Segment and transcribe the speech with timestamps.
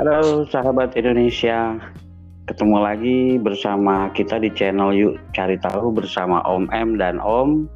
[0.00, 1.76] Halo sahabat Indonesia,
[2.48, 7.68] ketemu lagi bersama kita di channel Yuk Cari Tahu bersama Om M dan Om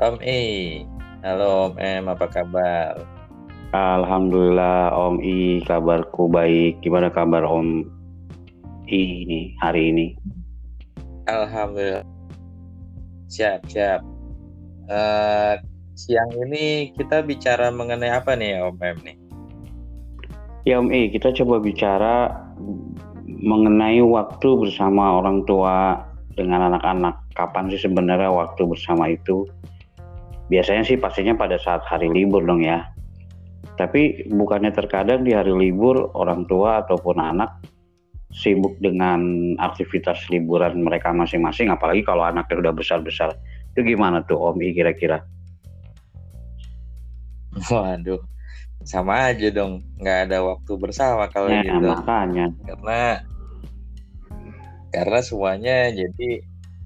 [0.00, 0.80] Om E.
[1.20, 2.96] Halo Om M, apa kabar?
[3.76, 6.80] Alhamdulillah Om I kabarku baik.
[6.80, 7.84] Gimana kabar Om
[8.88, 10.16] I ini hari ini?
[11.28, 12.08] Alhamdulillah.
[13.28, 14.00] Siap, siap.
[14.88, 15.60] Uh,
[16.00, 19.17] siang ini kita bicara mengenai apa nih Om M nih?
[20.66, 22.30] Ya Om I, kita coba bicara
[23.26, 26.02] mengenai waktu bersama orang tua
[26.34, 27.34] dengan anak-anak.
[27.34, 29.46] Kapan sih sebenarnya waktu bersama itu?
[30.50, 32.88] Biasanya sih pastinya pada saat hari libur dong ya.
[33.78, 37.62] Tapi bukannya terkadang di hari libur orang tua ataupun anak
[38.34, 43.32] sibuk dengan aktivitas liburan mereka masing-masing apalagi kalau anaknya udah besar-besar
[43.72, 45.24] itu gimana tuh Om I kira-kira
[47.72, 48.20] waduh
[48.86, 51.88] sama aja dong nggak ada waktu bersama kalau ya, gitu.
[51.88, 52.46] makanya.
[52.64, 53.02] Karena
[54.88, 56.30] karena semuanya jadi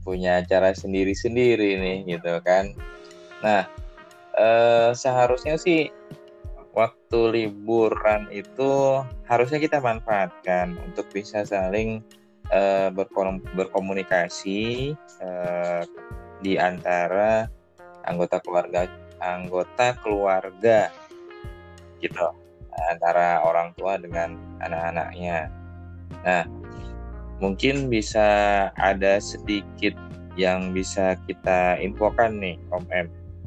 [0.02, 2.74] punya cara sendiri-sendiri nih gitu kan.
[3.44, 3.68] Nah
[4.36, 5.92] eh, seharusnya sih
[6.72, 12.00] waktu liburan itu harusnya kita manfaatkan untuk bisa saling
[12.48, 15.84] uh, berkom berkomunikasi uh,
[16.40, 17.46] di antara
[18.08, 18.88] anggota keluarga
[19.22, 20.90] anggota keluarga
[22.02, 22.26] gitu
[22.90, 25.48] antara orang tua dengan anak-anaknya.
[26.26, 26.44] Nah,
[27.38, 29.94] mungkin bisa ada sedikit
[30.36, 33.06] yang bisa kita infokan nih Om M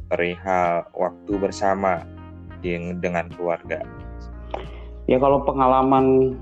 [0.09, 2.05] perihal waktu bersama
[3.01, 3.81] dengan keluarga?
[5.05, 6.33] Ya kalau pengalaman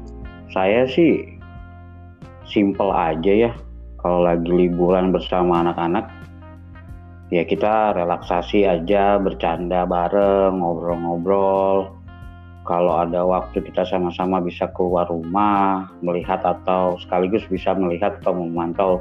[0.55, 1.35] saya sih
[2.47, 3.51] simple aja ya.
[4.03, 6.11] Kalau lagi liburan bersama anak-anak,
[7.31, 12.02] ya kita relaksasi aja, bercanda bareng, ngobrol-ngobrol.
[12.63, 18.91] Kalau ada waktu kita sama-sama bisa keluar rumah, melihat atau sekaligus bisa melihat atau memantau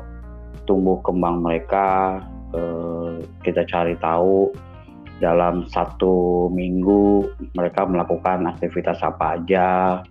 [0.66, 2.18] tumbuh kembang mereka,
[2.54, 4.50] eh, kita cari tahu
[5.22, 10.02] dalam satu minggu mereka melakukan aktivitas apa aja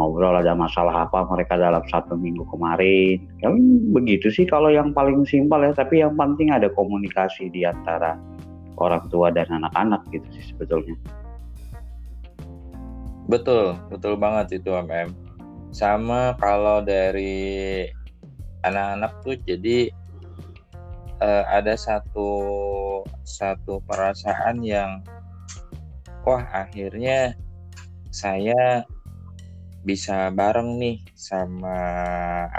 [0.00, 3.20] ngobrol ada masalah apa mereka dalam satu minggu kemarin.
[3.44, 3.52] Ya,
[3.92, 8.16] begitu sih kalau yang paling simpel ya tapi yang penting ada komunikasi di antara
[8.80, 10.96] orang tua dan anak-anak gitu sih sebetulnya
[13.30, 15.14] betul betul banget itu MM
[15.70, 17.86] sama kalau dari
[18.66, 19.94] anak-anak tuh jadi
[21.22, 22.30] uh, ada satu
[23.22, 25.06] satu perasaan yang
[26.26, 27.38] wah akhirnya
[28.10, 28.82] saya
[29.80, 31.78] bisa bareng nih sama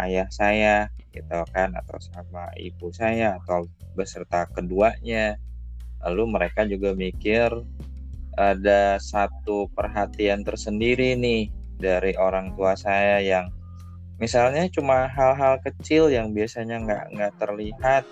[0.01, 5.37] ayah saya gitu kan atau sama ibu saya atau beserta keduanya.
[6.01, 7.51] Lalu mereka juga mikir
[8.39, 13.51] ada satu perhatian tersendiri nih dari orang tua saya yang
[14.21, 18.03] misalnya cuma hal-hal kecil yang biasanya nggak nggak terlihat.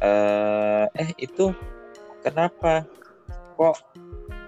[0.00, 1.52] Uh, eh itu
[2.24, 2.84] kenapa?
[3.56, 3.76] Kok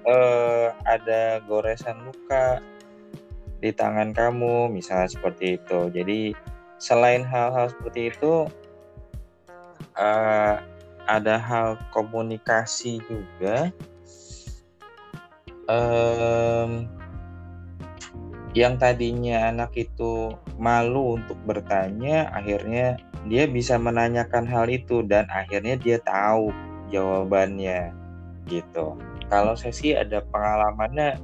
[0.08, 2.60] uh, ada goresan luka
[3.58, 5.88] di tangan kamu misalnya seperti itu.
[5.92, 6.32] Jadi
[6.78, 8.46] selain hal-hal seperti itu
[9.98, 10.56] uh,
[11.08, 13.72] ada hal komunikasi juga
[15.68, 16.88] um,
[18.56, 22.98] yang tadinya anak itu malu untuk bertanya akhirnya
[23.28, 26.50] dia bisa menanyakan hal itu dan akhirnya dia tahu
[26.88, 27.92] jawabannya
[28.48, 28.96] gitu.
[29.28, 31.20] Kalau saya sih ada pengalamannya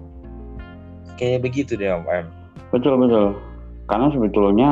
[1.16, 2.26] kayak begitu deh Om M.
[2.69, 3.41] Betul betul.
[3.88, 4.71] Karena sebetulnya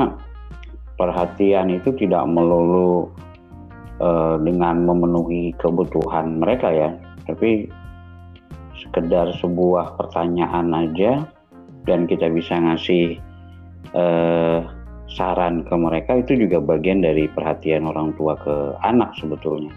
[1.01, 3.09] perhatian itu tidak melulu
[4.05, 6.93] uh, dengan memenuhi kebutuhan mereka ya.
[7.25, 7.73] Tapi
[8.93, 11.25] sekedar sebuah pertanyaan aja
[11.89, 13.17] dan kita bisa ngasih
[13.97, 14.69] uh,
[15.09, 19.73] saran ke mereka itu juga bagian dari perhatian orang tua ke anak sebetulnya.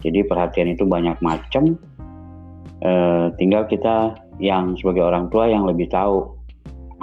[0.00, 1.76] Jadi perhatian itu banyak macam.
[2.80, 6.32] Uh, tinggal kita yang sebagai orang tua yang lebih tahu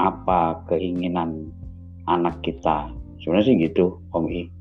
[0.01, 1.53] apa keinginan
[2.09, 2.89] anak kita.
[3.21, 4.56] Sebenarnya sih gitu, Om I.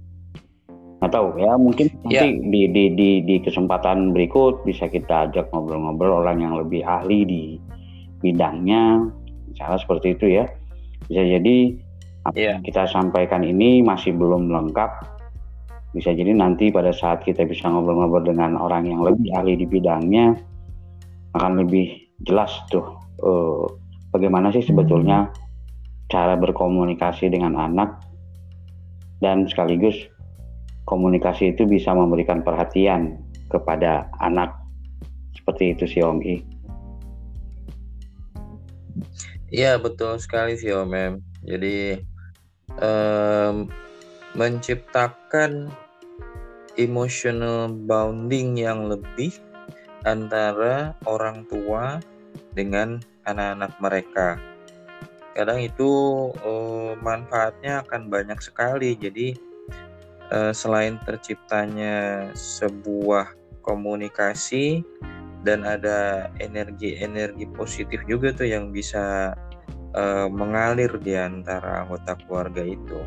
[0.96, 1.28] Nggak tahu.
[1.36, 2.24] Ya, mungkin nanti ya.
[2.24, 7.44] di, di, di, di kesempatan berikut bisa kita ajak ngobrol-ngobrol orang yang lebih ahli di
[8.24, 9.12] bidangnya.
[9.52, 10.44] Misalnya seperti itu ya.
[11.06, 11.56] Bisa jadi
[12.26, 12.56] apa yeah.
[12.56, 15.16] yang kita sampaikan ini masih belum lengkap.
[15.92, 20.36] Bisa jadi nanti pada saat kita bisa ngobrol-ngobrol dengan orang yang lebih ahli di bidangnya
[21.36, 21.92] akan lebih
[22.24, 23.68] jelas tuh uh,
[24.12, 25.28] bagaimana sih sebetulnya
[26.08, 28.00] cara berkomunikasi dengan anak.
[29.16, 29.96] Dan sekaligus
[30.86, 33.18] komunikasi itu bisa memberikan perhatian
[33.50, 34.54] kepada anak
[35.34, 36.36] seperti itu sih Om I.
[39.54, 41.14] Iya betul sekali sih Om Em.
[41.46, 42.02] Jadi
[42.82, 43.70] um,
[44.34, 45.70] menciptakan
[46.74, 49.32] emotional bonding yang lebih
[50.02, 52.02] antara orang tua
[52.54, 54.28] dengan anak-anak mereka.
[55.36, 55.90] Kadang itu
[56.42, 58.96] uh, manfaatnya akan banyak sekali.
[58.96, 59.45] Jadi
[60.32, 63.30] uh, selain terciptanya sebuah
[63.66, 64.86] komunikasi
[65.42, 69.34] dan ada energi-energi positif juga tuh yang bisa
[69.94, 72.98] uh, mengalir di antara anggota keluarga itu.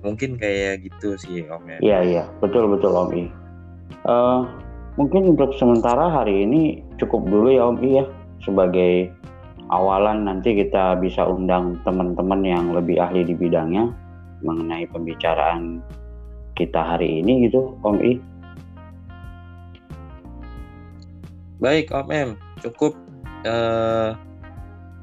[0.00, 1.78] Mungkin kayak gitu sih Om ya.
[1.82, 3.24] Iya iya betul betul Om I.
[4.06, 4.40] Uh,
[4.96, 8.04] mungkin untuk sementara hari ini cukup dulu ya Om I ya
[8.40, 8.92] sebagai
[9.68, 13.92] awalan nanti kita bisa undang teman-teman yang lebih ahli di bidangnya
[14.40, 15.82] mengenai pembicaraan
[16.58, 18.18] kita hari ini gitu Om I.
[21.62, 22.98] Baik Om M, cukup
[23.46, 24.10] eh,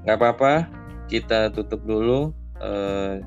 [0.04, 0.68] nggak uh, apa-apa.
[1.08, 3.22] Kita tutup dulu uh,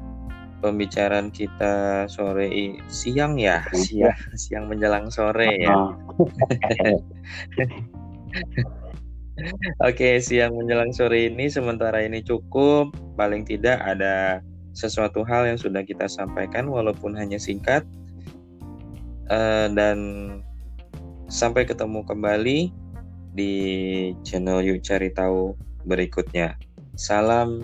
[0.61, 2.51] pembicaraan kita sore
[2.93, 3.65] siang ya?
[3.73, 5.73] Siang siang menjelang sore ya.
[9.87, 12.93] Oke siang menjelang sore ini sementara ini cukup.
[13.15, 14.43] Paling tidak ada
[14.75, 17.87] sesuatu hal yang sudah kita sampaikan walaupun hanya singkat
[19.31, 19.99] uh, dan
[21.29, 22.73] sampai ketemu kembali
[23.37, 23.53] di
[24.25, 25.55] channel Yuk Cari Tahu
[25.87, 26.57] berikutnya.
[26.99, 27.63] Salam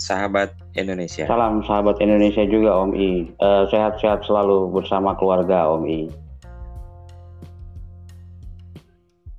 [0.00, 1.28] sahabat Indonesia.
[1.28, 3.28] Salam sahabat Indonesia juga Om I.
[3.36, 6.02] Uh, sehat-sehat selalu bersama keluarga Om I.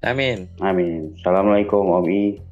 [0.06, 0.50] Amin.
[0.62, 1.13] Amin.
[1.18, 2.50] Assalamualaikum Om I.